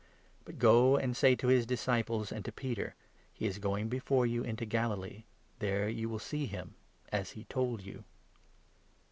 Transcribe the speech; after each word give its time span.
But 0.45 0.53
7 0.53 0.57
go, 0.59 0.97
and 0.97 1.15
say 1.15 1.35
to 1.35 1.47
his 1.49 1.67
disciples 1.67 2.31
and 2.31 2.43
to 2.45 2.51
Peter' 2.51 2.95
He 3.35 3.45
is 3.45 3.59
going 3.59 3.87
before 3.87 4.25
you 4.25 4.41
into 4.43 4.65
Galilee; 4.65 5.25
there 5.59 5.87
you 5.87 6.09
will 6.09 6.17
see 6.17 6.47
him, 6.47 6.73
as 7.11 7.33
he 7.33 7.43
told 7.43 7.83
you.'" 7.83 8.03